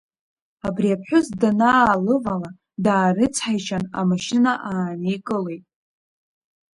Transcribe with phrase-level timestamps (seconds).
[0.67, 2.49] Абри аԥҳәыс данаалывала,
[2.85, 5.63] даарыцҳаишьан амашьына ааникылеит.